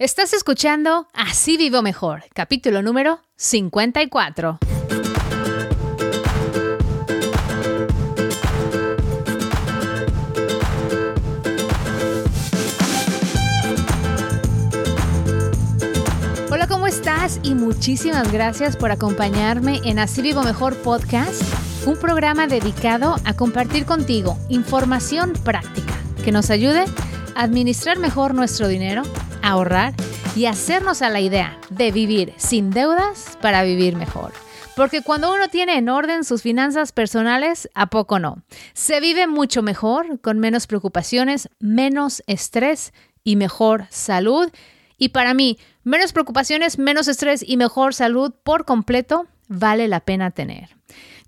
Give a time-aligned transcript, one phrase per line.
[0.00, 4.60] Estás escuchando Así Vivo Mejor, capítulo número 54.
[16.52, 17.40] Hola, ¿cómo estás?
[17.42, 21.42] Y muchísimas gracias por acompañarme en Así Vivo Mejor Podcast,
[21.88, 25.94] un programa dedicado a compartir contigo información práctica
[26.24, 26.84] que nos ayude
[27.34, 29.02] a administrar mejor nuestro dinero
[29.48, 29.94] ahorrar
[30.36, 34.32] y hacernos a la idea de vivir sin deudas para vivir mejor.
[34.76, 38.42] Porque cuando uno tiene en orden sus finanzas personales, ¿a poco no?
[38.74, 42.92] Se vive mucho mejor, con menos preocupaciones, menos estrés
[43.24, 44.48] y mejor salud.
[44.96, 50.30] Y para mí, menos preocupaciones, menos estrés y mejor salud por completo vale la pena
[50.30, 50.76] tener.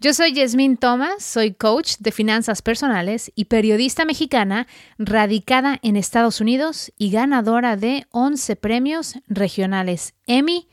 [0.03, 6.41] Yo soy Yasmín Thomas, soy coach de finanzas personales y periodista mexicana radicada en Estados
[6.41, 10.71] Unidos y ganadora de 11 premios regionales Emmy.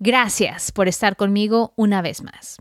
[0.00, 2.56] Gracias por estar conmigo una vez más.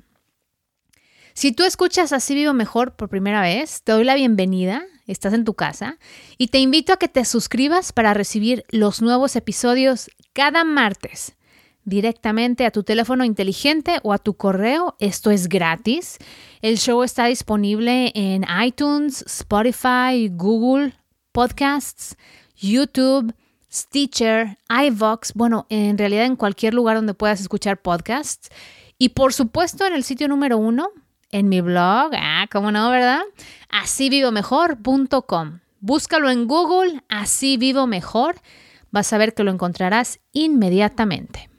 [1.34, 5.46] Si tú escuchas Así Vivo Mejor por primera vez, te doy la bienvenida, estás en
[5.46, 5.98] tu casa,
[6.38, 11.36] y te invito a que te suscribas para recibir los nuevos episodios cada martes
[11.86, 14.96] directamente a tu teléfono inteligente o a tu correo.
[15.00, 16.18] Esto es gratis.
[16.62, 20.94] El show está disponible en iTunes, Spotify, Google
[21.32, 22.16] Podcasts,
[22.56, 23.34] YouTube,
[23.72, 28.50] Stitcher, iVox, bueno, en realidad en cualquier lugar donde puedas escuchar podcasts.
[29.00, 30.90] Y por supuesto en el sitio número uno,
[31.32, 33.22] en mi blog, ah, cómo no, ¿verdad?
[33.70, 35.60] Asívivomejor.com.
[35.80, 38.36] Búscalo en Google, así vivo mejor.
[38.92, 41.50] Vas a ver que lo encontrarás inmediatamente.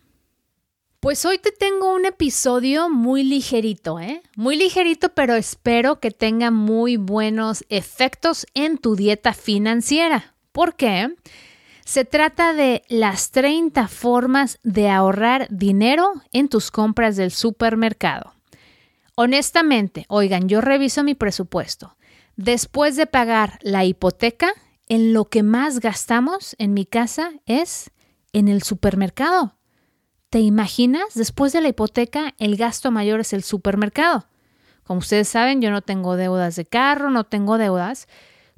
[1.04, 4.22] Pues hoy te tengo un episodio muy ligerito, ¿eh?
[4.36, 10.34] Muy ligerito, pero espero que tenga muy buenos efectos en tu dieta financiera.
[10.50, 11.14] ¿Por qué?
[11.84, 18.32] Se trata de las 30 formas de ahorrar dinero en tus compras del supermercado.
[19.14, 21.98] Honestamente, oigan, yo reviso mi presupuesto.
[22.36, 24.54] Después de pagar la hipoteca,
[24.88, 27.90] en lo que más gastamos en mi casa es
[28.32, 29.54] en el supermercado.
[30.34, 31.14] ¿Te imaginas?
[31.14, 34.26] Después de la hipoteca, el gasto mayor es el supermercado.
[34.82, 38.08] Como ustedes saben, yo no tengo deudas de carro, no tengo deudas,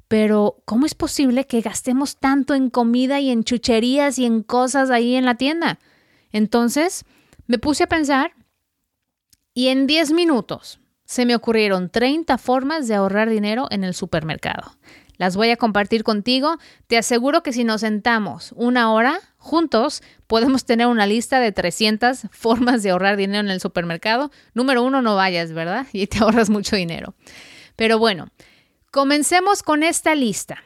[0.07, 4.89] pero ¿cómo es posible que gastemos tanto en comida y en chucherías y en cosas
[4.89, 5.77] ahí en la tienda?
[6.31, 7.05] Entonces,
[7.45, 8.31] me puse a pensar
[9.53, 14.71] y en 10 minutos se me ocurrieron 30 formas de ahorrar dinero en el supermercado.
[15.17, 16.57] Las voy a compartir contigo.
[16.87, 22.27] Te aseguro que si nos sentamos una hora juntos, podemos tener una lista de 300
[22.31, 24.31] formas de ahorrar dinero en el supermercado.
[24.53, 25.87] Número uno, no vayas, ¿verdad?
[25.93, 27.15] Y te ahorras mucho dinero.
[27.75, 28.29] Pero bueno,
[28.91, 30.63] comencemos con esta lista.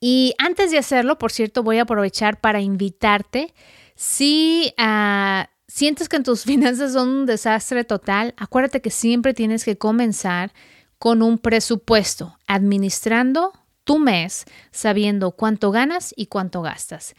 [0.00, 3.54] Y antes de hacerlo, por cierto, voy a aprovechar para invitarte.
[3.94, 9.78] Si uh, sientes que tus finanzas son un desastre total, acuérdate que siempre tienes que
[9.78, 10.52] comenzar
[10.98, 13.52] con un presupuesto, administrando
[13.84, 17.14] tu mes, sabiendo cuánto ganas y cuánto gastas.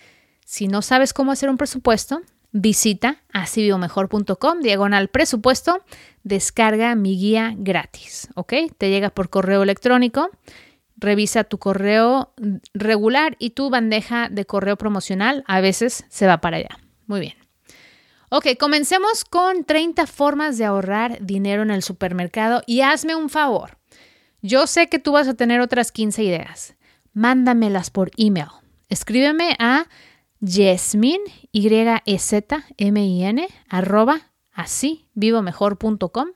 [0.48, 2.22] Si no sabes cómo hacer un presupuesto,
[2.54, 5.84] visita asiviomejor.com, diagonal presupuesto,
[6.24, 8.54] descarga mi guía gratis, ¿ok?
[8.78, 10.30] Te llega por correo electrónico,
[10.96, 12.34] revisa tu correo
[12.74, 16.80] regular y tu bandeja de correo promocional a veces se va para allá.
[17.08, 17.36] Muy bien.
[18.30, 23.80] Ok, comencemos con 30 formas de ahorrar dinero en el supermercado y hazme un favor.
[24.42, 26.76] Yo sé que tú vas a tener otras 15 ideas.
[27.12, 28.48] Mándamelas por email.
[28.88, 29.88] Escríbeme a
[30.40, 31.22] yesmin,
[31.52, 31.70] y
[32.18, 36.28] z m i n arroba así vivomejor.com.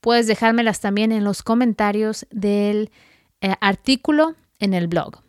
[0.00, 2.90] Puedes dejármelas también en los comentarios del
[3.40, 5.22] eh, artículo en el blog.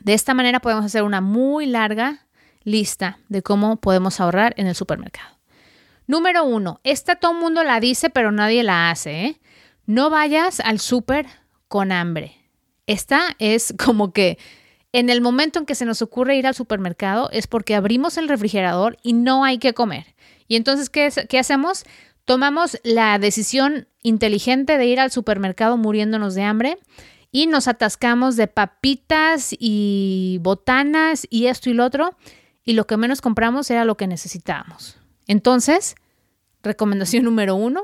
[0.00, 2.26] De esta manera podemos hacer una muy larga
[2.62, 5.38] lista de cómo podemos ahorrar en el supermercado.
[6.06, 9.24] Número uno, esta todo el mundo la dice, pero nadie la hace.
[9.24, 9.40] ¿eh?
[9.86, 11.26] No vayas al súper
[11.68, 12.34] con hambre.
[12.86, 14.38] Esta es como que
[14.92, 18.28] en el momento en que se nos ocurre ir al supermercado es porque abrimos el
[18.28, 20.14] refrigerador y no hay que comer.
[20.46, 21.84] Y entonces, ¿qué, qué hacemos?
[22.24, 26.78] Tomamos la decisión inteligente de ir al supermercado muriéndonos de hambre
[27.30, 32.16] y nos atascamos de papitas y botanas y esto y lo otro
[32.64, 34.98] y lo que menos compramos era lo que necesitábamos.
[35.26, 35.94] Entonces,
[36.62, 37.82] recomendación número uno,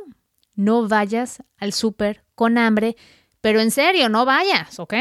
[0.54, 2.96] no vayas al súper con hambre,
[3.40, 4.94] pero en serio, no vayas, ¿ok?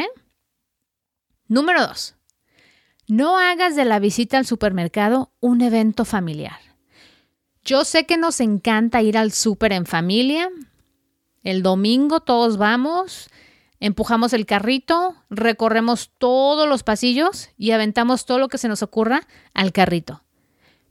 [1.54, 2.16] Número dos,
[3.08, 6.58] no hagas de la visita al supermercado un evento familiar.
[7.64, 10.50] Yo sé que nos encanta ir al súper en familia.
[11.44, 13.30] El domingo todos vamos,
[13.80, 19.22] empujamos el carrito, recorremos todos los pasillos y aventamos todo lo que se nos ocurra
[19.54, 20.24] al carrito.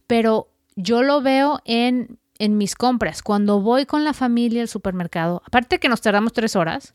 [0.07, 3.25] Pero yo lo veo en, en mis compras.
[3.25, 6.95] Cuando voy con la familia al supermercado, aparte que nos tardamos tres horas,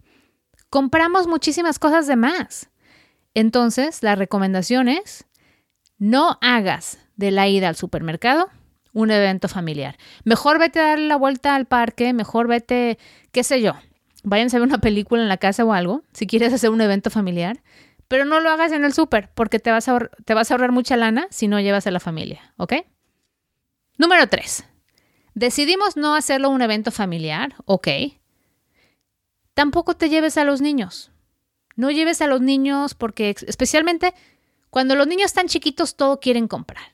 [0.70, 2.70] compramos muchísimas cosas de más.
[3.38, 5.28] Entonces, la recomendación es,
[6.00, 8.50] no hagas de la ida al supermercado
[8.94, 9.96] un evento familiar.
[10.24, 12.98] Mejor vete a dar la vuelta al parque, mejor vete,
[13.32, 13.74] qué sé yo,
[14.24, 17.12] vayan a ver una película en la casa o algo, si quieres hacer un evento
[17.12, 17.62] familiar,
[18.08, 20.72] pero no lo hagas en el súper porque te vas, a te vas a ahorrar
[20.72, 22.74] mucha lana si no llevas a la familia, ¿ok?
[24.00, 24.66] Número 3.
[25.36, 27.88] Decidimos no hacerlo un evento familiar, ok.
[29.54, 31.12] Tampoco te lleves a los niños.
[31.78, 34.14] No lleves a los niños porque especialmente
[34.70, 36.94] cuando los niños están chiquitos todo quieren comprar.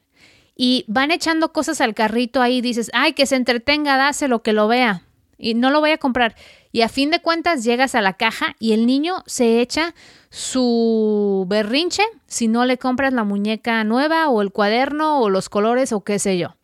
[0.55, 4.67] Y van echando cosas al carrito ahí, dices, ay, que se entretenga, dáselo, que lo
[4.67, 5.01] vea.
[5.37, 6.35] Y no lo voy a comprar.
[6.71, 9.95] Y a fin de cuentas llegas a la caja y el niño se echa
[10.29, 15.91] su berrinche si no le compras la muñeca nueva o el cuaderno o los colores
[15.91, 16.55] o qué sé yo.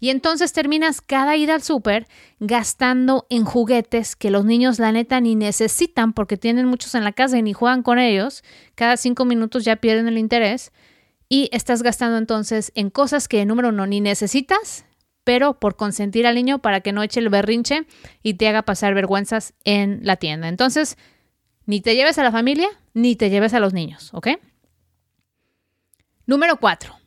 [0.00, 2.06] Y entonces terminas cada ida al súper
[2.38, 7.12] gastando en juguetes que los niños la neta ni necesitan porque tienen muchos en la
[7.12, 8.44] casa y ni juegan con ellos.
[8.74, 10.72] Cada cinco minutos ya pierden el interés.
[11.28, 14.86] Y estás gastando entonces en cosas que, número uno, ni necesitas
[15.28, 17.86] pero por consentir al niño para que no eche el berrinche
[18.22, 20.48] y te haga pasar vergüenzas en la tienda.
[20.48, 20.96] Entonces,
[21.66, 24.28] ni te lleves a la familia, ni te lleves a los niños, ¿ok?
[26.24, 26.97] Número cuatro.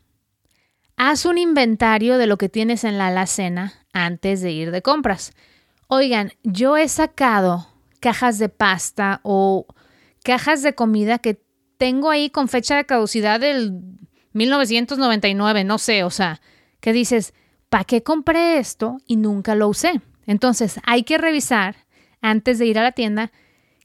[1.03, 5.33] Haz un inventario de lo que tienes en la alacena antes de ir de compras.
[5.87, 7.67] Oigan, yo he sacado
[7.99, 9.65] cajas de pasta o
[10.23, 11.41] cajas de comida que
[11.79, 13.81] tengo ahí con fecha de caducidad del
[14.33, 16.39] 1999, no sé, o sea,
[16.81, 17.33] que dices,
[17.69, 20.01] ¿para qué compré esto y nunca lo usé?
[20.27, 21.77] Entonces hay que revisar
[22.21, 23.31] antes de ir a la tienda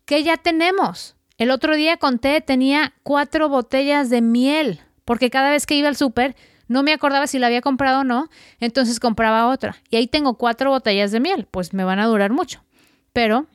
[0.04, 1.16] que ya tenemos.
[1.38, 5.96] El otro día conté, tenía cuatro botellas de miel, porque cada vez que iba al
[5.96, 6.36] súper
[6.68, 8.28] no me acordaba si la había comprado o no,
[8.60, 9.76] entonces compraba otra.
[9.90, 12.62] Y ahí tengo cuatro botellas de miel, pues me van a durar mucho.
[13.12, 13.46] Pero,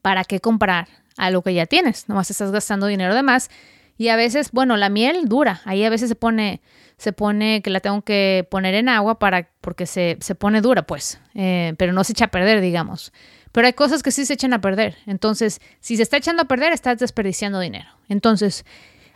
[0.00, 2.08] ¿para qué comprar a lo que ya tienes?
[2.08, 3.50] Nomás estás gastando dinero de más.
[3.98, 6.60] Y a veces, bueno, la miel dura, ahí a veces se pone
[7.02, 11.18] se pone que la tengo que poner en agua para, porque se, pone dura, pues,
[11.34, 13.12] eh, pero no se echa a perder, digamos.
[13.50, 14.96] Pero hay cosas que sí se echan a perder.
[15.06, 17.88] Entonces, si se está echando a perder, estás desperdiciando dinero.
[18.08, 18.64] Entonces,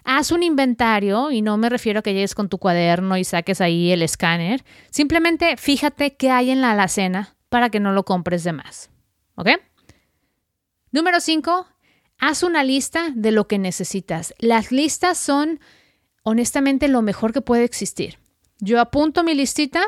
[0.06, 3.60] haz un inventario y no me refiero a que llegues con tu cuaderno y saques
[3.60, 4.64] ahí el escáner.
[4.90, 8.90] Simplemente fíjate qué hay en la alacena para que no lo compres de más.
[9.34, 9.48] ¿Ok?
[10.92, 11.66] Número 5.
[12.18, 14.32] Haz una lista de lo que necesitas.
[14.38, 15.60] Las listas son
[16.22, 18.18] honestamente lo mejor que puede existir.
[18.60, 19.82] Yo apunto mi listita.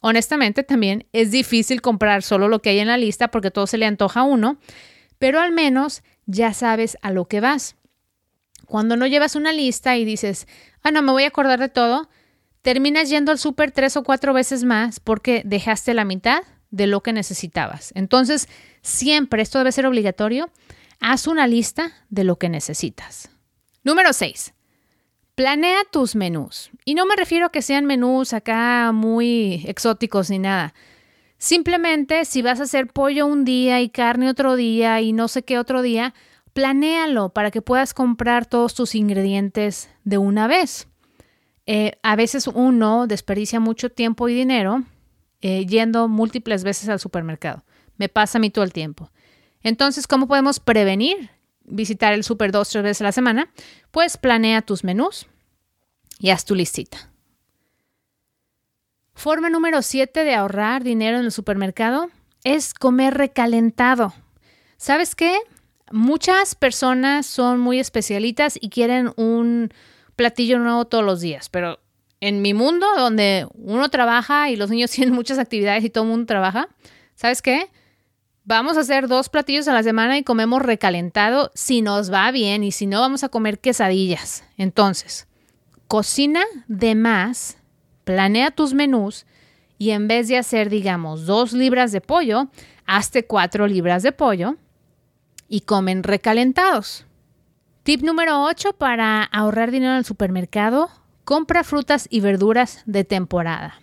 [0.00, 3.78] Honestamente también es difícil comprar solo lo que hay en la lista porque todo se
[3.78, 4.58] le antoja a uno,
[5.18, 7.76] pero al menos ya sabes a lo que vas.
[8.72, 10.48] Cuando no llevas una lista y dices,
[10.80, 12.08] ah, no, me voy a acordar de todo,
[12.62, 17.02] terminas yendo al súper tres o cuatro veces más porque dejaste la mitad de lo
[17.02, 17.92] que necesitabas.
[17.94, 18.48] Entonces,
[18.80, 20.48] siempre, esto debe ser obligatorio,
[21.00, 23.28] haz una lista de lo que necesitas.
[23.84, 24.54] Número 6.
[25.34, 26.70] Planea tus menús.
[26.86, 30.72] Y no me refiero a que sean menús acá muy exóticos ni nada.
[31.36, 35.42] Simplemente si vas a hacer pollo un día y carne otro día y no sé
[35.42, 36.14] qué otro día,
[36.52, 40.88] planéalo para que puedas comprar todos tus ingredientes de una vez.
[41.66, 44.82] Eh, a veces uno desperdicia mucho tiempo y dinero
[45.40, 47.64] eh, yendo múltiples veces al supermercado.
[47.96, 49.10] Me pasa a mí todo el tiempo.
[49.62, 51.30] Entonces, ¿cómo podemos prevenir
[51.64, 53.50] visitar el súper dos, tres veces a la semana,
[53.90, 55.26] pues planea tus menús
[56.18, 57.10] y haz tu listita.
[59.14, 62.08] Forma número 7 de ahorrar dinero en el supermercado
[62.44, 64.12] es comer recalentado.
[64.76, 65.36] ¿Sabes qué?
[65.90, 69.72] Muchas personas son muy especialitas y quieren un
[70.16, 71.80] platillo nuevo todos los días, pero
[72.20, 76.10] en mi mundo donde uno trabaja y los niños tienen muchas actividades y todo el
[76.10, 76.68] mundo trabaja,
[77.14, 77.70] ¿sabes qué?
[78.44, 82.64] Vamos a hacer dos platillos a la semana y comemos recalentado si nos va bien
[82.64, 84.44] y si no vamos a comer quesadillas.
[84.56, 85.28] Entonces,
[85.86, 87.58] cocina de más,
[88.04, 89.26] planea tus menús
[89.78, 92.48] y en vez de hacer, digamos, dos libras de pollo,
[92.84, 94.56] hazte cuatro libras de pollo
[95.52, 97.04] y comen recalentados.
[97.82, 100.88] Tip número 8 para ahorrar dinero en el supermercado,
[101.24, 103.78] compra frutas y verduras de temporada.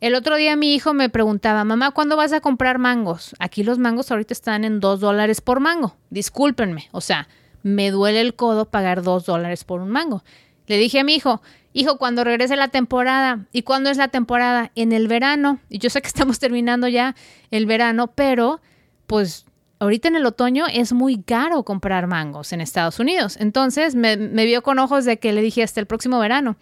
[0.00, 3.34] El otro día mi hijo me preguntaba, mamá, ¿cuándo vas a comprar mangos?
[3.40, 5.96] Aquí los mangos ahorita están en dos dólares por mango.
[6.10, 7.26] Discúlpenme, o sea,
[7.64, 10.22] me duele el codo pagar dos dólares por un mango.
[10.68, 11.42] Le dije a mi hijo,
[11.72, 14.70] hijo, cuando regrese la temporada, ¿y cuándo es la temporada?
[14.76, 15.58] En el verano.
[15.68, 17.16] Y yo sé que estamos terminando ya
[17.50, 18.60] el verano, pero
[19.08, 19.44] pues
[19.78, 23.36] ahorita en el otoño es muy caro comprar mangos en Estados Unidos.
[23.38, 26.56] Entonces me, vio con ojos de que le dije hasta el próximo verano.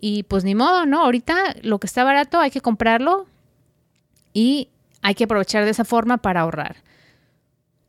[0.00, 1.02] Y pues ni modo, ¿no?
[1.02, 3.26] Ahorita lo que está barato hay que comprarlo
[4.32, 4.68] y
[5.02, 6.76] hay que aprovechar de esa forma para ahorrar.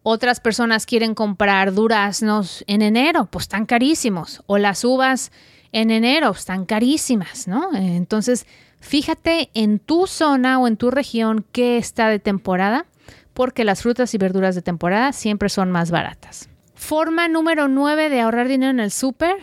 [0.04, 4.42] Otras personas quieren comprar duraznos en enero, pues están carísimos.
[4.48, 5.32] O las uvas
[5.72, 7.70] en enero, están carísimas, ¿no?
[7.75, 8.46] Entonces,
[8.80, 12.88] fíjate en tu zona o en tu región qué está de temporada
[13.34, 16.50] porque las frutas y verduras de temporada siempre son más baratas.
[16.76, 19.36] Forma número 9 de ahorrar dinero en el súper.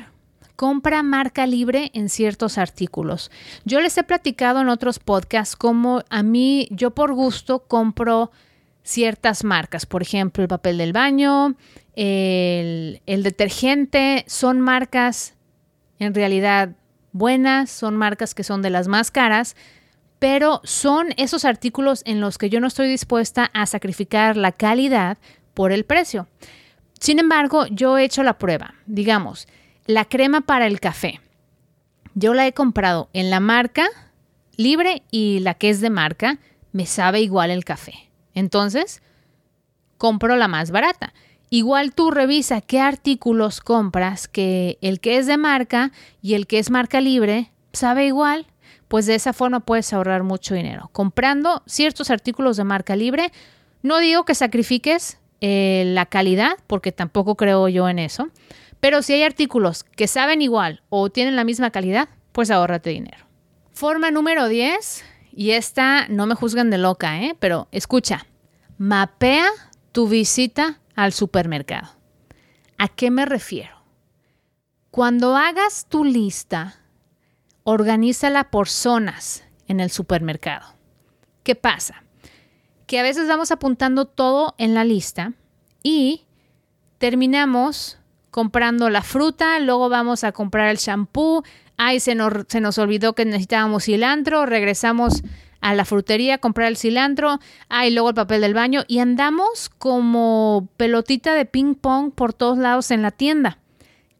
[0.57, 3.31] Compra marca libre en ciertos artículos.
[3.65, 8.33] Yo les he platicado en otros podcasts cómo a mí, yo por gusto compro
[8.83, 9.87] ciertas marcas.
[9.87, 11.55] Por ejemplo, el papel del baño,
[11.95, 15.35] el, el detergente, son marcas
[15.99, 16.71] en realidad
[17.13, 19.57] buenas, son marcas que son de las más caras,
[20.19, 25.19] pero son esos artículos en los que yo no estoy dispuesta a sacrificar la calidad
[25.55, 26.29] por el precio.
[26.99, 28.75] Sin embargo, yo he hecho la prueba.
[28.87, 29.47] Digamos,
[29.87, 31.21] la crema para el café.
[32.15, 33.87] Yo la he comprado en la marca
[34.57, 36.39] libre y la que es de marca
[36.73, 38.11] me sabe igual el café.
[38.35, 39.03] Entonces,
[39.97, 41.15] compro la más barata.
[41.51, 46.59] Igual tú revisa qué artículos compras que el que es de marca y el que
[46.59, 48.47] es marca libre sabe igual
[48.89, 50.89] pues de esa forma puedes ahorrar mucho dinero.
[50.93, 53.33] Comprando ciertos artículos de marca libre,
[53.83, 58.29] no digo que sacrifiques eh, la calidad, porque tampoco creo yo en eso,
[58.81, 63.27] pero si hay artículos que saben igual o tienen la misma calidad, pues ahórrate dinero.
[63.73, 67.37] Forma número 10, y esta no me juzgan de loca, ¿eh?
[67.39, 68.27] pero escucha,
[68.77, 69.49] mapea
[69.93, 71.91] tu visita al supermercado.
[72.77, 73.83] ¿A qué me refiero?
[74.91, 76.78] Cuando hagas tu lista
[77.71, 80.75] organízala por zonas en el supermercado.
[81.43, 82.03] ¿Qué pasa?
[82.87, 85.35] Que a veces vamos apuntando todo en la lista
[85.83, 86.23] y
[86.97, 87.99] terminamos
[88.31, 91.43] comprando la fruta, luego vamos a comprar el shampoo,
[91.77, 95.23] ay, se nos, se nos olvidó que necesitábamos cilantro, regresamos
[95.61, 99.69] a la frutería a comprar el cilantro, ay, luego el papel del baño y andamos
[99.69, 103.59] como pelotita de ping pong por todos lados en la tienda.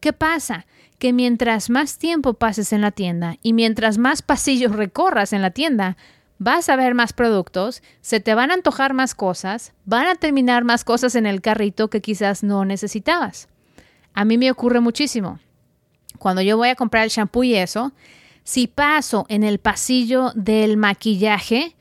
[0.01, 0.67] ¿Qué pasa?
[0.99, 5.51] Que mientras más tiempo pases en la tienda y mientras más pasillos recorras en la
[5.51, 5.97] tienda,
[6.39, 10.65] vas a ver más productos, se te van a antojar más cosas, van a terminar
[10.65, 13.49] más cosas en el carrito que quizás no necesitabas.
[14.15, 15.39] A mí me ocurre muchísimo.
[16.19, 17.93] Cuando yo voy a comprar el shampoo y eso,
[18.43, 21.77] si paso en el pasillo del maquillaje,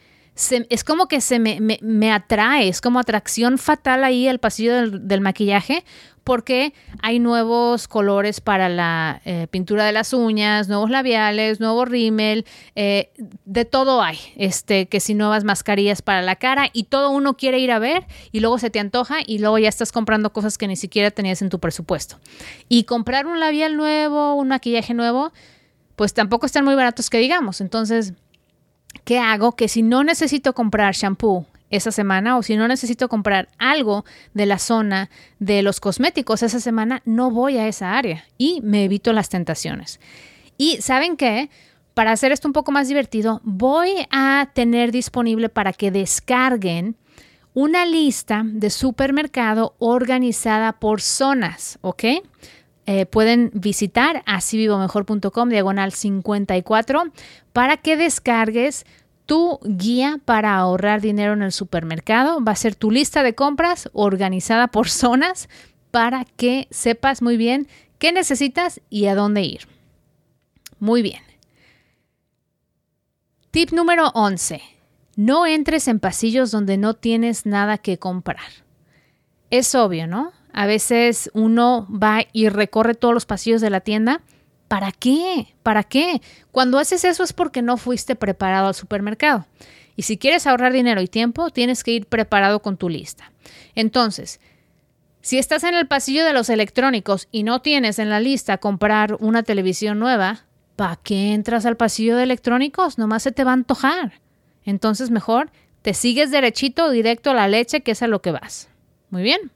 [0.69, 5.83] es como que se me, atrae, es como atracción fatal ahí el pasillo del, maquillaje,
[6.27, 12.45] porque hay nuevos colores para la eh, pintura de las uñas, nuevos labiales, nuevo rímel,
[12.75, 13.13] eh,
[13.45, 17.59] de todo hay, este, que si nuevas mascarillas para la cara y todo uno quiere
[17.59, 20.67] ir a ver y luego se te antoja y luego ya estás comprando cosas que
[20.67, 22.19] ni siquiera tenías en tu presupuesto.
[22.67, 25.31] Y comprar un labial nuevo, un maquillaje nuevo,
[25.95, 28.15] pues tampoco están muy baratos que digamos, entonces
[29.05, 29.55] ¿qué hago?
[29.55, 34.45] Que si no necesito comprar shampoo esa semana o si no necesito comprar algo de
[34.45, 35.09] la zona
[35.39, 39.99] de los cosméticos esa semana, no voy a esa área y me evito las tentaciones.
[40.57, 41.49] Y saben qué?
[41.93, 46.95] Para hacer esto un poco más divertido, voy a tener disponible para que descarguen
[47.53, 52.03] una lista de supermercado organizada por zonas, ¿ok?
[52.85, 57.05] Eh, pueden visitar asivivomejor.com diagonal 54
[57.51, 58.85] para que descargues
[59.27, 62.43] tu guía para ahorrar dinero en el supermercado.
[62.43, 65.49] Va a ser tu lista de compras organizada por zonas
[65.91, 67.67] para que sepas muy bien
[67.99, 69.67] qué necesitas y a dónde ir.
[70.79, 71.21] Muy bien.
[73.51, 74.61] Tip número 11.
[75.15, 78.51] No entres en pasillos donde no tienes nada que comprar.
[79.49, 80.31] Es obvio, ¿no?
[80.53, 84.21] A veces uno va y recorre todos los pasillos de la tienda.
[84.67, 85.53] ¿Para qué?
[85.63, 86.21] ¿Para qué?
[86.51, 89.45] Cuando haces eso es porque no fuiste preparado al supermercado.
[89.95, 93.31] Y si quieres ahorrar dinero y tiempo, tienes que ir preparado con tu lista.
[93.75, 94.39] Entonces,
[95.21, 99.17] si estás en el pasillo de los electrónicos y no tienes en la lista comprar
[99.19, 100.45] una televisión nueva,
[100.75, 102.97] ¿para qué entras al pasillo de electrónicos?
[102.97, 104.21] Nomás se te va a antojar.
[104.65, 105.49] Entonces, mejor
[105.81, 108.69] te sigues derechito, directo a la leche, que es a lo que vas.
[109.09, 109.51] Muy bien.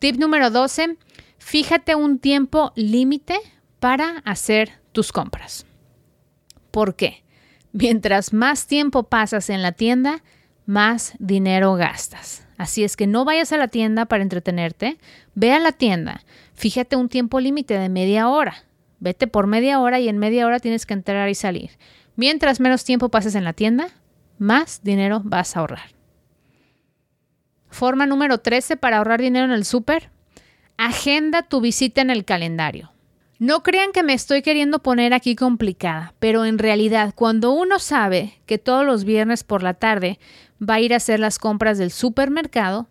[0.00, 0.96] Tip número 12,
[1.38, 3.38] fíjate un tiempo límite
[3.80, 5.66] para hacer tus compras.
[6.70, 7.24] ¿Por qué?
[7.72, 10.22] Mientras más tiempo pasas en la tienda,
[10.66, 12.46] más dinero gastas.
[12.58, 14.98] Así es que no vayas a la tienda para entretenerte,
[15.34, 16.22] ve a la tienda,
[16.54, 18.64] fíjate un tiempo límite de media hora.
[18.98, 21.70] Vete por media hora y en media hora tienes que entrar y salir.
[22.16, 23.88] Mientras menos tiempo pases en la tienda,
[24.36, 25.94] más dinero vas a ahorrar.
[27.70, 30.10] Forma número 13 para ahorrar dinero en el súper.
[30.76, 32.92] Agenda tu visita en el calendario.
[33.40, 38.38] No crean que me estoy queriendo poner aquí complicada, pero en realidad cuando uno sabe
[38.44, 40.18] que todos los viernes por la tarde
[40.62, 42.86] va a ir a hacer las compras del supermercado,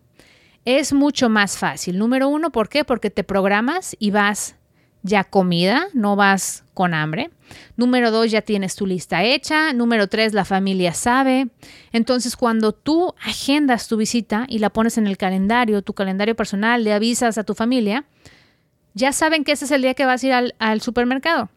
[0.64, 1.98] es mucho más fácil.
[1.98, 2.82] Número uno, ¿por qué?
[2.84, 4.56] Porque te programas y vas
[5.02, 7.30] ya comida, no vas con hambre.
[7.76, 9.72] Número dos, ya tienes tu lista hecha.
[9.72, 11.46] Número tres, la familia sabe.
[11.92, 16.82] Entonces, cuando tú agendas tu visita y la pones en el calendario, tu calendario personal,
[16.82, 18.04] le avisas a tu familia,
[18.94, 21.48] ya saben que ese es el día que vas a ir al, al supermercado.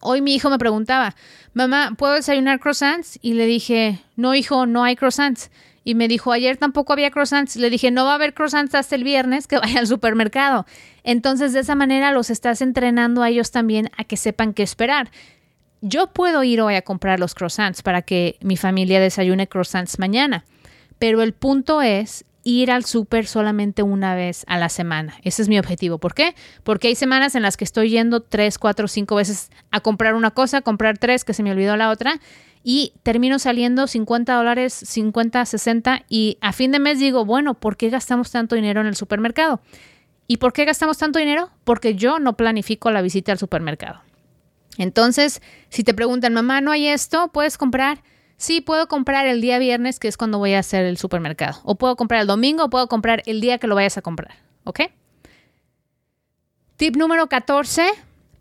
[0.00, 1.14] Hoy mi hijo me preguntaba,
[1.54, 3.18] mamá, ¿puedo desayunar croissants?
[3.22, 5.50] Y le dije, no, hijo, no hay croissants.
[5.84, 7.56] Y me dijo, ayer tampoco había croissants.
[7.56, 10.66] Le dije, no va a haber croissants hasta el viernes que vaya al supermercado.
[11.04, 15.10] Entonces, de esa manera los estás entrenando a ellos también a que sepan qué esperar.
[15.80, 20.44] Yo puedo ir hoy a comprar los croissants para que mi familia desayune croissants mañana.
[20.98, 25.14] Pero el punto es ir al súper solamente una vez a la semana.
[25.22, 25.98] Ese es mi objetivo.
[25.98, 26.34] ¿Por qué?
[26.62, 30.30] Porque hay semanas en las que estoy yendo tres, cuatro, cinco veces a comprar una
[30.30, 32.20] cosa, comprar tres, que se me olvidó la otra
[32.64, 37.76] y termino saliendo 50 dólares, 50, 60 y a fin de mes digo, bueno, ¿por
[37.76, 39.60] qué gastamos tanto dinero en el supermercado?
[40.26, 41.50] ¿Y por qué gastamos tanto dinero?
[41.64, 44.00] Porque yo no planifico la visita al supermercado.
[44.78, 47.28] Entonces, si te preguntan, mamá, ¿no hay esto?
[47.32, 48.02] ¿Puedes comprar?
[48.42, 51.60] Sí, puedo comprar el día viernes, que es cuando voy a hacer el supermercado.
[51.62, 54.34] O puedo comprar el domingo, o puedo comprar el día que lo vayas a comprar.
[54.64, 54.80] ¿Ok?
[56.74, 57.86] Tip número 14.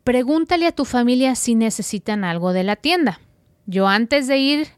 [0.03, 3.19] Pregúntale a tu familia si necesitan algo de la tienda.
[3.67, 4.69] Yo antes de ir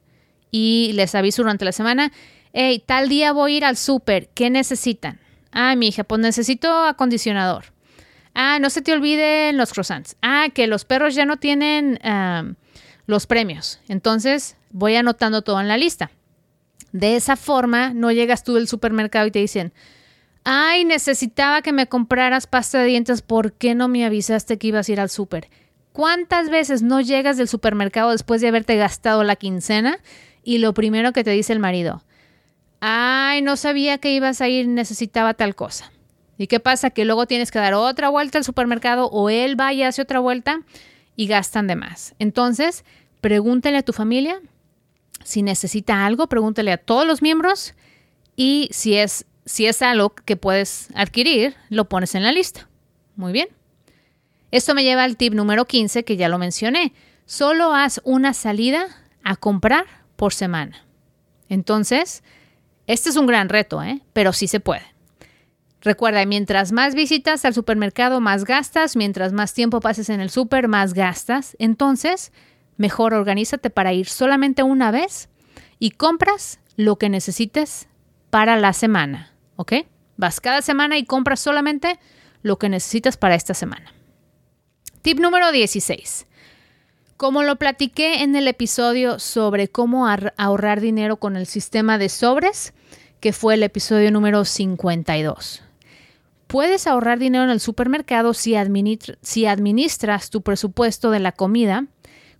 [0.52, 2.12] y les aviso durante la semana,
[2.52, 5.22] hey, tal día voy a ir al súper, ¿qué necesitan?
[5.54, 7.68] Ah, mi hija, pues necesito acondicionador.
[8.34, 10.18] Ah, no se te olviden los croissants.
[10.22, 11.98] Ah, que los perros ya no tienen
[13.06, 13.80] los premios.
[13.88, 16.12] Entonces voy anotando todo en la lista.
[16.92, 19.72] De esa forma, no llegas tú del supermercado y te dicen,
[20.44, 24.90] ay, necesitaba que me compraras pasta de dientes, ¿por qué no me avisaste que ibas
[24.90, 25.50] a ir al súper?
[25.94, 30.00] ¿Cuántas veces no llegas del supermercado después de haberte gastado la quincena
[30.44, 32.04] y lo primero que te dice el marido,
[32.82, 35.92] ay, no sabía que ibas a ir, necesitaba tal cosa?
[36.38, 36.90] ¿Y qué pasa?
[36.90, 40.20] Que luego tienes que dar otra vuelta al supermercado o él va y hace otra
[40.20, 40.62] vuelta
[41.16, 42.16] y gastan de más.
[42.18, 42.84] Entonces,
[43.22, 44.42] pregúntale a tu familia
[45.24, 47.76] si necesita algo, pregúntale a todos los miembros
[48.36, 52.68] y si es, si es algo que puedes adquirir, lo pones en la lista.
[53.16, 53.48] Muy bien.
[54.52, 56.94] Esto me lleva al tip número 15 que ya lo mencioné.
[57.26, 58.88] Solo haz una salida
[59.24, 60.86] a comprar por semana.
[61.50, 62.24] Entonces,
[62.88, 64.02] este es un gran reto, ¿eh?
[64.14, 64.84] pero sí se puede.
[65.82, 70.68] Recuerda, mientras más visitas al supermercado, más gastas, mientras más tiempo pases en el súper,
[70.68, 71.58] más gastas.
[71.60, 72.32] Entonces,
[72.78, 75.30] mejor organízate para ir solamente una vez
[75.80, 77.88] y compras lo que necesites
[78.30, 79.74] para la semana, ¿ok?
[80.18, 82.00] Vas cada semana y compras solamente
[82.42, 83.94] lo que necesitas para esta semana.
[85.02, 86.28] Tip número 16.
[87.18, 92.74] Como lo platiqué en el episodio sobre cómo ahorrar dinero con el sistema de sobres,
[93.20, 95.64] que fue el episodio número 52.
[96.48, 98.56] Puedes ahorrar dinero en el supermercado si,
[99.22, 101.86] si administras tu presupuesto de la comida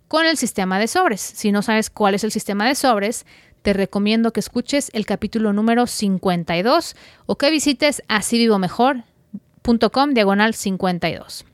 [0.08, 1.20] con el sistema de sobres.
[1.20, 3.26] Si no sabes cuál es el sistema de sobres,
[3.62, 11.44] te recomiendo que escuches el capítulo número 52 o que visites asivivomejor.com diagonal 52.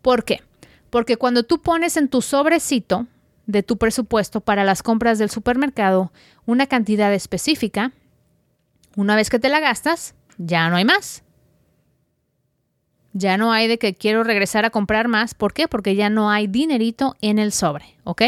[0.00, 0.42] ¿Por qué?
[0.90, 3.06] Porque cuando tú pones en tu sobrecito
[3.46, 6.12] de tu presupuesto para las compras del supermercado
[6.46, 7.92] una cantidad específica,
[8.96, 11.22] una vez que te la gastas, ya no hay más.
[13.12, 15.34] Ya no hay de que quiero regresar a comprar más.
[15.34, 15.68] ¿Por qué?
[15.68, 18.22] Porque ya no hay dinerito en el sobre, ¿ok?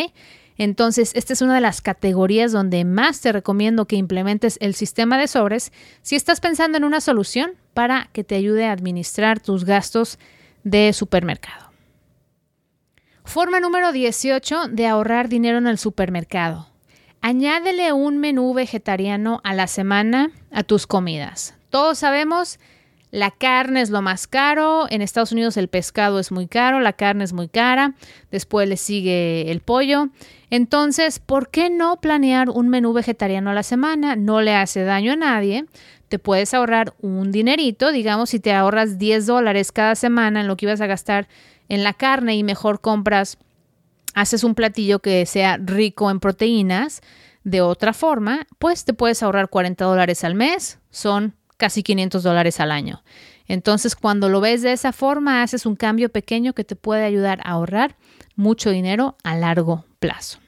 [0.58, 5.18] Entonces, esta es una de las categorías donde más te recomiendo que implementes el sistema
[5.18, 9.64] de sobres si estás pensando en una solución para que te ayude a administrar tus
[9.64, 10.18] gastos
[10.62, 11.72] de supermercado.
[13.24, 16.68] Forma número 18 de ahorrar dinero en el supermercado.
[17.20, 21.54] Añádele un menú vegetariano a la semana a tus comidas.
[21.70, 22.58] Todos sabemos,
[23.12, 26.94] la carne es lo más caro, en Estados Unidos el pescado es muy caro, la
[26.94, 27.94] carne es muy cara,
[28.31, 30.09] después le sigue el pollo.
[30.48, 34.16] Entonces, ¿por qué no planear un menú vegetariano a la semana?
[34.16, 35.66] No le hace daño a nadie,
[36.09, 40.57] te puedes ahorrar un dinerito, digamos, si te ahorras 10 dólares cada semana en lo
[40.57, 41.29] que ibas a gastar
[41.68, 43.37] en la carne y mejor compras,
[44.14, 47.03] haces un platillo que sea rico en proteínas
[47.44, 52.59] de otra forma, pues te puedes ahorrar 40 dólares al mes, son casi 500 dólares
[52.59, 53.05] al año.
[53.46, 57.38] Entonces, cuando lo ves de esa forma, haces un cambio pequeño que te puede ayudar
[57.44, 57.96] a ahorrar
[58.35, 60.40] mucho dinero a largo plazo.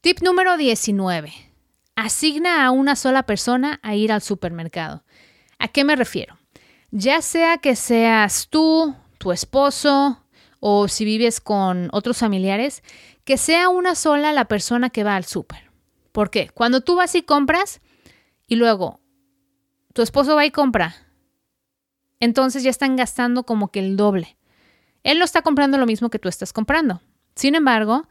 [0.00, 1.32] Tip número 19.
[1.96, 5.02] asigna a una sola persona a ir al supermercado.
[5.58, 6.38] ¿A qué me refiero?
[6.92, 10.24] Ya sea que seas tú, tu esposo
[10.60, 12.84] o si vives con otros familiares,
[13.24, 15.68] que sea una sola la persona que va al súper.
[16.12, 16.48] ¿Por qué?
[16.54, 17.80] Cuando tú vas y compras
[18.46, 18.99] y luego
[19.92, 20.94] tu esposo va y compra,
[22.20, 24.36] entonces ya están gastando como que el doble.
[25.02, 27.00] Él no está comprando lo mismo que tú estás comprando.
[27.34, 28.06] Sin embargo,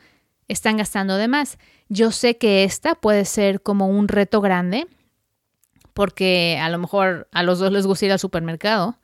[0.48, 1.60] están gastando de más.
[1.88, 4.88] Yo sé que esta puede ser como un reto grande,
[5.94, 8.98] porque a lo mejor a los dos les gusta ir al supermercado,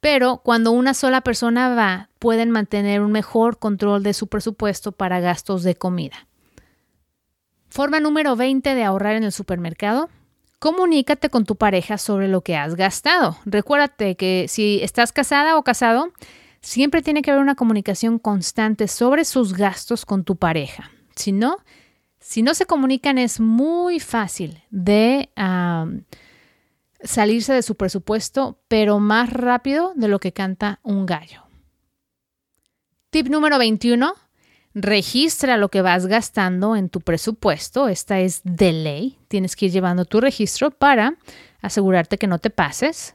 [0.00, 5.20] pero cuando una sola persona va, pueden mantener un mejor control de su presupuesto para
[5.20, 6.26] gastos de comida.
[7.68, 10.10] Forma número 20 de ahorrar en el supermercado.
[10.62, 13.36] Comunícate con tu pareja sobre lo que has gastado.
[13.44, 16.12] Recuérdate que si estás casada o casado,
[16.60, 20.92] siempre tiene que haber una comunicación constante sobre sus gastos con tu pareja.
[21.16, 21.56] Si no,
[22.20, 25.30] si no se comunican es muy fácil de
[27.02, 31.42] salirse de su presupuesto, pero más rápido de lo que canta un gallo.
[33.10, 34.14] Tip número 21.
[34.74, 37.88] Registra lo que vas gastando en tu presupuesto.
[37.88, 39.18] Esta es de ley.
[39.28, 41.14] Tienes que ir llevando tu registro para
[41.60, 43.14] asegurarte que no te pases.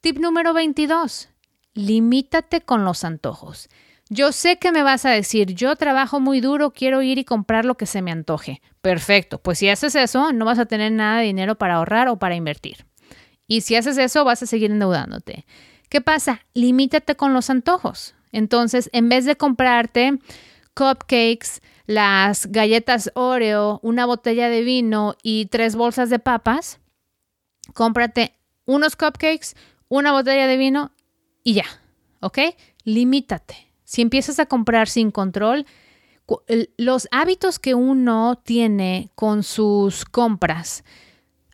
[0.00, 1.28] Tip número 22.
[1.74, 3.68] Limítate con los antojos.
[4.08, 7.64] Yo sé que me vas a decir, yo trabajo muy duro, quiero ir y comprar
[7.64, 8.60] lo que se me antoje.
[8.80, 12.18] Perfecto, pues si haces eso, no vas a tener nada de dinero para ahorrar o
[12.18, 12.86] para invertir.
[13.46, 15.46] Y si haces eso, vas a seguir endeudándote.
[15.88, 16.40] ¿Qué pasa?
[16.54, 18.14] Limítate con los antojos.
[18.32, 20.18] Entonces, en vez de comprarte
[20.74, 26.80] cupcakes, las galletas Oreo, una botella de vino y tres bolsas de papas,
[27.74, 29.54] cómprate unos cupcakes,
[29.88, 30.92] una botella de vino
[31.42, 31.66] y ya,
[32.20, 32.38] ¿ok?
[32.84, 33.72] Limítate.
[33.84, 35.66] Si empiezas a comprar sin control,
[36.76, 40.84] los hábitos que uno tiene con sus compras,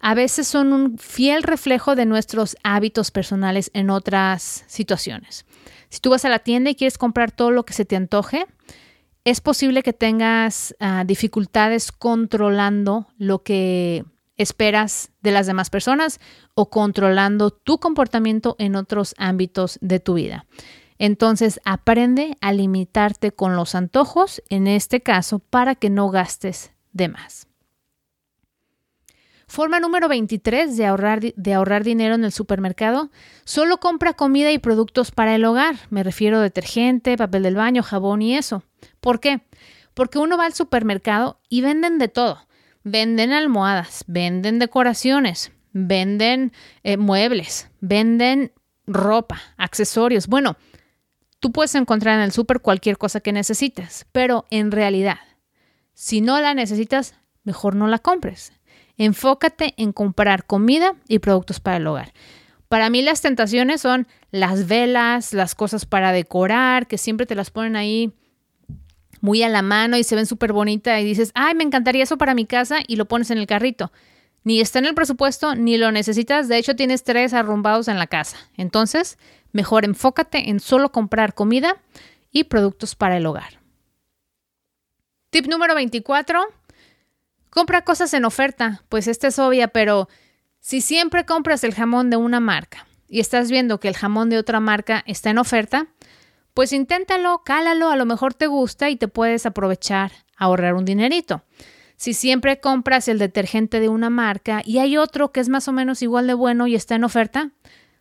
[0.00, 5.46] a veces son un fiel reflejo de nuestros hábitos personales en otras situaciones.
[5.88, 8.46] Si tú vas a la tienda y quieres comprar todo lo que se te antoje,
[9.27, 14.05] es posible que tengas ah, dificultades controlando lo que
[14.37, 16.21] esperas de las demás personas
[16.55, 20.47] o controlando tu comportamiento en otros ámbitos de tu vida.
[20.99, 27.09] Entonces, aprende a limitarte con los antojos, en este caso, para que no gastes de
[27.09, 27.49] más.
[29.49, 33.11] Forma número 23 de ahorrar, de ahorrar dinero en el supermercado.
[33.45, 35.77] Solo compra comida y productos para el hogar.
[35.91, 38.62] Me refiero a detergente, papel del baño, jabón y eso.
[39.07, 39.40] ¿Por qué?
[39.95, 42.45] Porque uno va al supermercado y venden de todo.
[42.83, 48.53] Venden almohadas, venden decoraciones, venden eh, muebles, venden
[48.85, 50.27] ropa, accesorios.
[50.27, 50.57] Bueno,
[51.38, 55.19] tú puedes encontrar en el super cualquier cosa que necesites, pero en realidad,
[55.95, 57.14] si no la necesitas,
[57.45, 58.53] mejor no la compres.
[58.97, 62.12] Enfócate en comprar comida y productos para el hogar.
[62.66, 67.53] Para mí las tentaciones son las velas, las cosas para decorar, que siempre te las
[67.53, 68.12] ponen ahí
[69.27, 72.17] muy a la mano y se ven súper bonitas y dices, ay, me encantaría eso
[72.17, 73.91] para mi casa y lo pones en el carrito.
[74.45, 78.07] Ni está en el presupuesto, ni lo necesitas, de hecho tienes tres arrumbados en la
[78.07, 78.37] casa.
[78.57, 79.19] Entonces,
[79.51, 81.77] mejor enfócate en solo comprar comida
[82.31, 83.59] y productos para el hogar.
[85.31, 86.47] Tip número 24,
[87.57, 90.11] Compra cosas en oferta, pues esta es obvia, pero
[90.61, 94.37] si siempre compras el jamón de una marca y estás viendo que el jamón de
[94.37, 95.87] otra marca está en oferta,
[96.57, 101.42] pues inténtalo, cálalo, a lo mejor te gusta y te puedes aprovechar, ahorrar un dinerito.
[101.97, 105.73] Si siempre compras el detergente de una marca y hay otro que es más o
[105.73, 107.51] menos igual de bueno y está en oferta,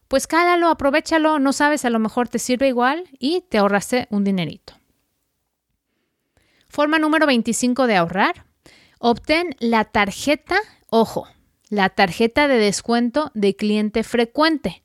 [0.07, 4.23] pues cálalo, aprovechalo, no sabes, a lo mejor te sirve igual y te ahorraste un
[4.23, 4.71] dinerito.
[6.69, 8.45] Forma número 25 de ahorrar.
[8.99, 11.27] Obtén la tarjeta, ojo,
[11.67, 14.84] la tarjeta de descuento de cliente frecuente.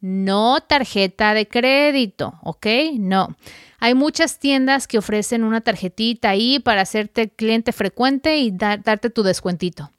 [0.00, 2.66] No tarjeta de crédito, ¿ok?
[2.98, 3.36] No.
[3.78, 9.22] Hay muchas tiendas que ofrecen una tarjetita ahí para hacerte cliente frecuente y darte tu
[9.22, 9.90] descuentito.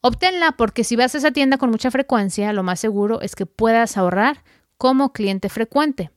[0.00, 3.46] Obténla porque si vas a esa tienda con mucha frecuencia, lo más seguro es que
[3.46, 4.44] puedas ahorrar
[4.76, 6.10] como cliente frecuente.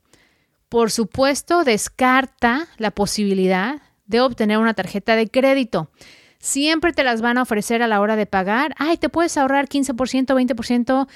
[0.68, 5.90] Por supuesto, descarta la posibilidad de obtener una tarjeta de crédito.
[6.38, 8.74] Siempre te las van a ofrecer a la hora de pagar.
[8.78, 11.08] Ay, te puedes ahorrar 15%, 20%,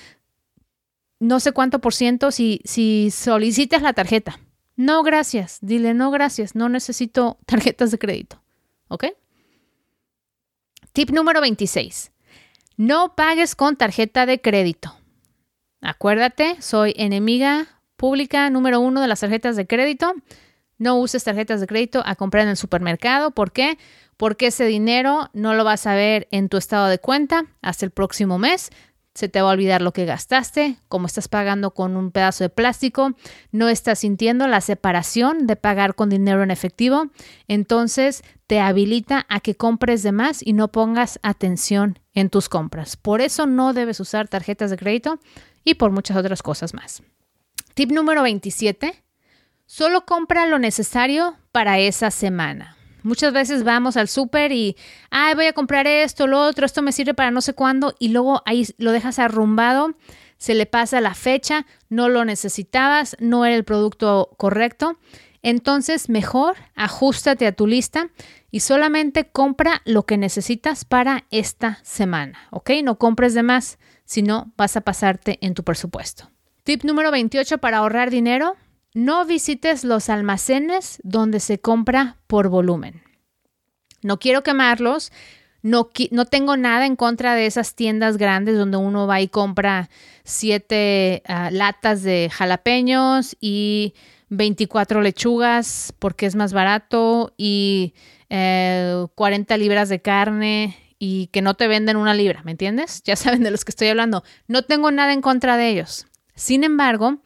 [1.21, 4.39] no sé cuánto por ciento si, si solicitas la tarjeta.
[4.77, 5.59] No, gracias.
[5.63, 6.55] Dile, no, gracias.
[6.55, 8.43] No necesito tarjetas de crédito.
[8.89, 9.07] ¿Ok?
[10.93, 12.13] Tip número 26.
[12.77, 14.95] No pagues con tarjeta de crédito.
[15.81, 20.15] Acuérdate, soy enemiga pública número uno de las tarjetas de crédito.
[20.79, 23.31] no uses tarjetas de crédito a comprar en el supermercado.
[23.31, 23.79] ¿Por qué?
[24.19, 27.91] Porque ese dinero no lo vas a ver en tu estado de cuenta hasta el
[27.91, 28.71] próximo mes.
[29.17, 32.51] Se te va a olvidar lo que gastaste, como estás pagando con un pedazo de
[32.51, 33.17] plástico,
[33.51, 37.07] no estás sintiendo la separación de pagar con dinero en efectivo,
[37.49, 42.97] entonces te habilita a que compres de más y no pongas atención en tus compras.
[42.97, 45.19] Por eso no debes usar tarjetas de crédito
[45.65, 47.03] y por muchas otras cosas más.
[47.75, 49.03] Tip número 27
[49.69, 52.76] Solo compra lo necesario para esa semana.
[53.07, 54.77] Muchas veces vamos al súper y,
[55.11, 58.09] ay, voy a comprar esto, lo otro, esto me sirve para no sé cuándo, y
[58.09, 59.95] luego ahí lo dejas arrumbado,
[60.39, 64.99] se le pasa la fecha, no lo necesitabas, no era el producto correcto.
[65.43, 68.11] Entonces, mejor ajustate a tu lista
[68.51, 72.71] y solamente compra lo que necesitas para esta semana, ¿ok?
[72.83, 76.33] No compres de más, si no vas a pasarte en tu presupuesto.
[76.65, 78.57] Tip número 28 para ahorrar dinero,
[78.97, 83.03] no visites los almacenes donde se compra por volumen.
[84.01, 85.13] No quiero quemarlos.
[85.61, 89.91] No, no, tengo nada en contra de esas tiendas grandes donde uno va y compra
[90.25, 93.93] siete ah, latas de jalapeños y
[94.31, 97.93] 24 lechugas porque es más barato y
[98.29, 103.03] 40 eh, libras de carne y que no te venden una libra, ¿me entiendes?
[103.05, 104.25] Ya saben de los que estoy hablando.
[104.49, 106.07] No tengo nada en contra de ellos.
[106.35, 107.19] Sin embargo,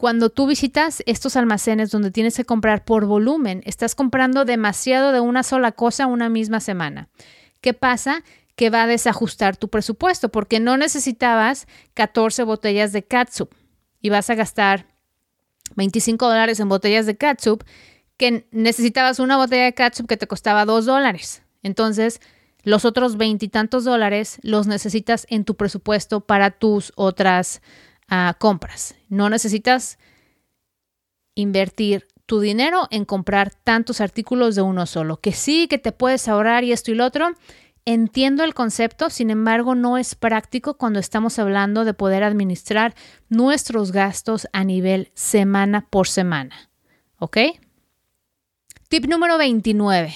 [0.00, 5.20] cuando tú visitas estos almacenes donde tienes que comprar por volumen, estás comprando demasiado de
[5.20, 7.10] una sola cosa una misma semana.
[7.60, 8.24] ¿Qué pasa?
[8.56, 13.50] Que va a desajustar tu presupuesto porque no necesitabas 14 botellas de catsup
[14.00, 14.86] y vas a gastar
[15.76, 17.62] 25 dólares en botellas de catsup
[18.16, 21.42] que necesitabas una botella de catsup que te costaba 2 dólares.
[21.62, 22.22] Entonces,
[22.62, 27.60] los otros veintitantos dólares los necesitas en tu presupuesto para tus otras
[28.38, 28.94] compras.
[29.08, 29.98] No necesitas
[31.34, 35.20] invertir tu dinero en comprar tantos artículos de uno solo.
[35.20, 37.34] Que sí, que te puedes ahorrar y esto y lo otro.
[37.86, 42.94] Entiendo el concepto, sin embargo, no es práctico cuando estamos hablando de poder administrar
[43.28, 46.70] nuestros gastos a nivel semana por semana.
[47.18, 47.38] ¿Ok?
[48.88, 50.14] Tip número 29.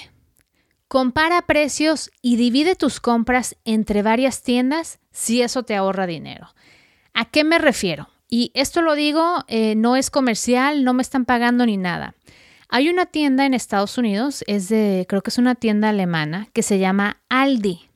[0.89, 6.55] Compara precios y divide tus compras entre varias tiendas si eso te ahorra dinero.
[7.15, 8.09] ¿A qué me refiero?
[8.29, 12.15] Y esto lo digo, eh, no es comercial, no me están pagando ni nada.
[12.69, 16.65] Hay una tienda en Estados Unidos, es de, creo que es una tienda alemana, que
[16.65, 17.89] se llama Aldi.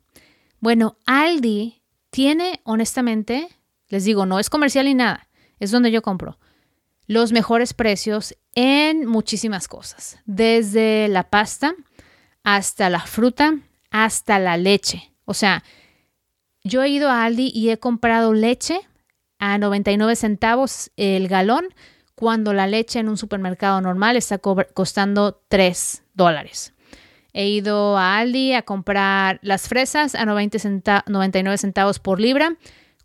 [0.61, 3.49] Bueno, Aldi tiene, honestamente,
[3.89, 5.29] les digo, no es comercial ni nada,
[5.59, 6.39] es donde yo compro,
[7.09, 11.75] los mejores precios en muchísimas cosas, desde la pasta
[12.45, 13.57] hasta la fruta,
[13.91, 15.13] hasta la leche.
[15.25, 15.65] O sea,
[16.63, 18.81] yo he ido a Aldi y he comprado leche
[19.39, 21.67] a 99 centavos el galón
[22.15, 26.73] cuando la leche en un supermercado normal está costando 3 dólares.
[27.33, 32.57] He ido a Aldi a comprar las fresas a 99 centavos por libra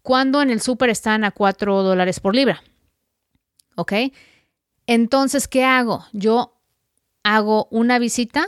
[0.02, 2.64] cuando en el super están a 4 dólares por libra.
[3.76, 3.94] ¿Ok?
[4.88, 6.06] Entonces, ¿qué hago?
[6.12, 6.54] Yo
[7.24, 8.48] hago una visita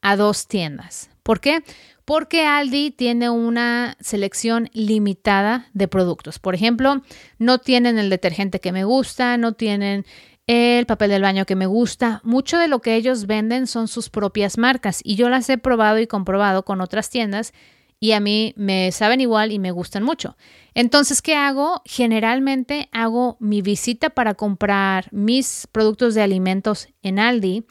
[0.00, 1.10] a dos tiendas.
[1.22, 1.62] ¿Por qué?
[2.08, 6.38] Porque Aldi tiene una selección limitada de productos.
[6.38, 7.02] Por ejemplo,
[7.38, 10.06] no tienen el detergente que me gusta, no tienen
[10.46, 12.22] el papel del baño que me gusta.
[12.24, 15.98] Mucho de lo que ellos venden son sus propias marcas y yo las he probado
[15.98, 17.52] y comprobado con otras tiendas
[18.00, 20.38] y a mí me saben igual y me gustan mucho.
[20.72, 21.82] Entonces, ¿qué hago?
[21.84, 27.66] Generalmente hago mi visita para comprar mis productos de alimentos en Aldi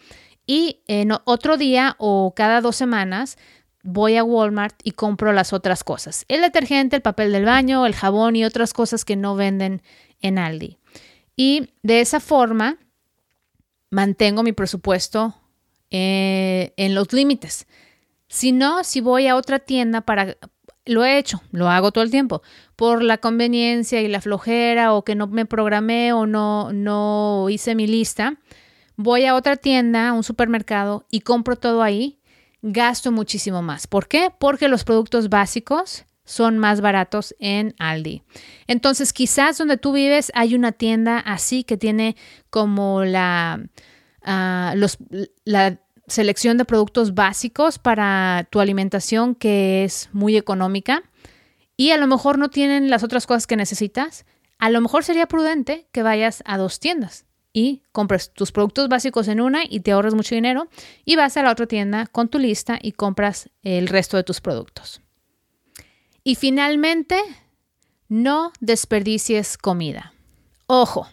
[0.46, 3.38] y en otro día o cada dos semanas
[3.90, 6.26] voy a Walmart y compro las otras cosas.
[6.28, 9.82] El detergente, el papel del baño, el jabón y otras cosas que no venden
[10.22, 10.78] en Aldi.
[11.38, 12.78] Y de esa forma
[13.90, 15.36] mantengo mi presupuesto
[15.90, 17.66] eh, en los límites.
[18.28, 20.36] Si no, si voy a otra tienda para...
[20.86, 22.42] Lo he hecho, lo hago todo el tiempo,
[22.76, 27.76] por la conveniencia y la flojera o que no me programé o no, no hice
[27.76, 28.36] mi lista.
[28.98, 32.17] Voy a otra tienda, a un supermercado y compro todo ahí
[32.72, 33.88] gasto muchísimo más.
[33.88, 34.32] ¿Por qué?
[34.38, 38.24] Porque los productos básicos son más baratos en Aldi.
[38.68, 42.18] Entonces, quizás donde tú vives hay una tienda así que tiene
[42.50, 43.62] como la,
[44.24, 44.76] ah,
[45.46, 51.04] la selección de productos básicos para tu alimentación que es muy económica
[51.78, 54.26] y a lo mejor no tienen las otras cosas que necesitas.
[54.58, 59.28] A lo mejor sería prudente que vayas a dos tiendas y compras tus productos básicos
[59.28, 60.68] en una y te ahorras mucho dinero
[61.06, 64.42] y vas a la otra tienda con tu lista y compras el resto de tus
[64.42, 65.02] productos.
[66.24, 67.20] Y finalmente,
[68.10, 70.14] no desperdicies comida.
[70.68, 71.08] Ojo,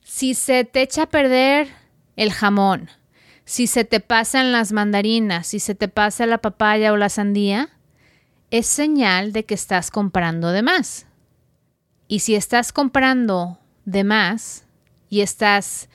[0.00, 1.68] si se te echa a perder
[2.16, 2.88] el jamón,
[3.44, 7.68] si se te pasan las mandarinas, si se te pasa la papaya o la sandía,
[8.50, 11.06] es señal de que estás comprando de más.
[12.08, 14.66] Y si estás comprando de más
[15.12, 15.90] y estás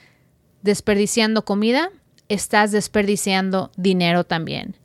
[0.62, 1.90] desperdiciando comida,
[2.30, 4.76] estás desperdiciando dinero también.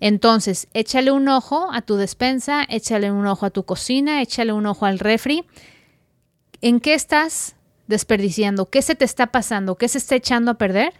[0.00, 4.66] Entonces, échale un ojo a tu despensa, échale un ojo a tu cocina, échale un
[4.66, 5.46] ojo al refri.
[6.60, 8.68] ¿En qué estás desperdiciando?
[8.68, 9.76] ¿Qué se te está pasando?
[9.76, 10.92] ¿Qué se está echando a perder?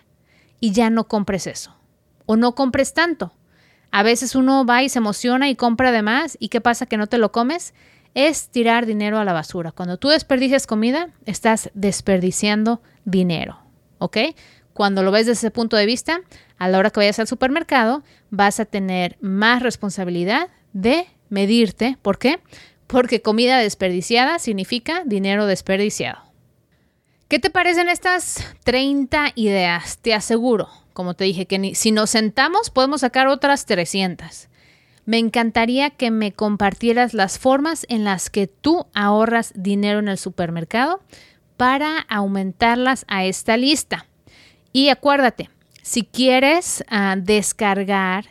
[0.59, 1.77] Y ya no compres eso.
[2.25, 3.35] O no compres tanto.
[3.91, 6.39] A veces uno va y se emociona y compra de más.
[6.41, 7.75] ¿Y qué pasa que no te lo comes?
[8.15, 9.73] Es tirar dinero a la basura.
[9.73, 13.59] Cuando tú desperdicias comida, estás desperdiciando dinero.
[13.99, 14.19] ¿Ok?
[14.73, 16.21] Cuando lo ves desde ese punto de vista,
[16.59, 21.99] a la hora que vayas al supermercado, vas a tener más responsabilidad de medirte.
[22.03, 22.41] ¿Por qué?
[22.87, 26.31] Porque comida desperdiciada significa dinero desperdiciado.
[27.29, 29.99] ¿Qué te parecen estas 30 ideas?
[29.99, 34.50] Te aseguro, como te dije, que si nos sentamos podemos sacar otras 300.
[35.07, 40.19] Me encantaría que me compartieras las formas en las que tú ahorras dinero en el
[40.19, 41.01] supermercado
[41.57, 44.07] para aumentarlas a esta lista.
[44.73, 45.51] Y acuérdate,
[45.83, 48.27] si quieres ah, descargar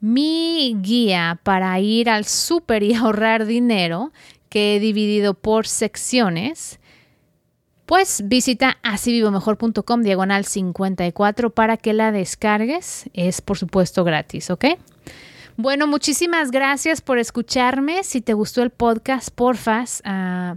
[0.00, 4.12] mi guía para ir al súper y ahorrar dinero,
[4.48, 6.78] que he dividido por secciones,
[7.86, 13.08] pues visita asivivomejor.com diagonal 54 para que la descargues.
[13.14, 14.64] Es por supuesto gratis, ¿ok?
[15.62, 18.02] Bueno, muchísimas gracias por escucharme.
[18.02, 20.02] Si te gustó el podcast, porfas.
[20.04, 20.56] Uh,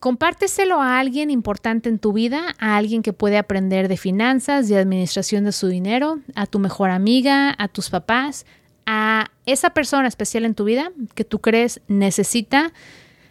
[0.00, 4.76] Compárteselo a alguien importante en tu vida, a alguien que puede aprender de finanzas, de
[4.76, 8.44] administración de su dinero, a tu mejor amiga, a tus papás,
[8.84, 12.74] a esa persona especial en tu vida que tú crees necesita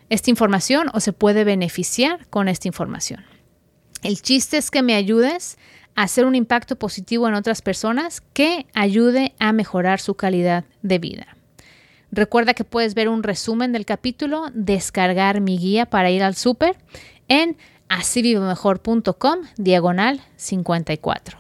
[0.10, 3.24] esta información o se puede beneficiar con esta información.
[4.02, 5.60] El chiste es que me ayudes
[5.96, 11.28] hacer un impacto positivo en otras personas que ayude a mejorar su calidad de vida.
[12.12, 16.76] Recuerda que puedes ver un resumen del capítulo, descargar mi guía para ir al súper
[17.28, 21.40] en asivivomejor.com diagonal 54.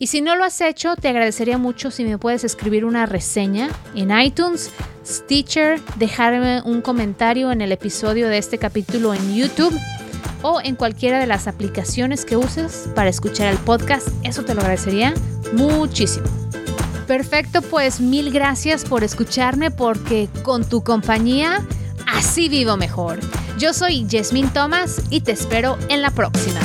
[0.00, 3.68] Y si no lo has hecho, te agradecería mucho si me puedes escribir una reseña
[3.94, 4.70] en iTunes,
[5.04, 9.74] Stitcher, dejarme un comentario en el episodio de este capítulo en YouTube
[10.42, 14.08] o en cualquiera de las aplicaciones que uses para escuchar el podcast.
[14.22, 15.14] Eso te lo agradecería
[15.52, 16.26] muchísimo.
[17.06, 21.64] Perfecto, pues mil gracias por escucharme porque con tu compañía
[22.06, 23.20] así vivo mejor.
[23.58, 26.60] Yo soy Jasmine Thomas y te espero en la próxima.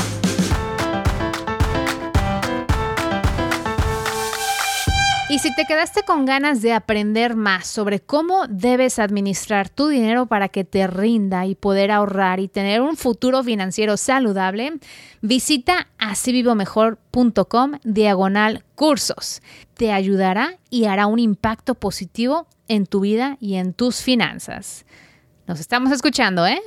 [5.34, 10.28] Y si te quedaste con ganas de aprender más sobre cómo debes administrar tu dinero
[10.28, 14.74] para que te rinda y poder ahorrar y tener un futuro financiero saludable,
[15.22, 19.42] visita asivivomejor.com diagonal cursos.
[19.74, 24.86] Te ayudará y hará un impacto positivo en tu vida y en tus finanzas.
[25.48, 26.62] Nos estamos escuchando, ¿eh?